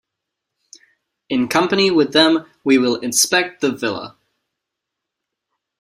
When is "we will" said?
2.63-2.95